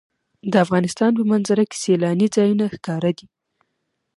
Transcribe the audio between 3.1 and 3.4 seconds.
دي.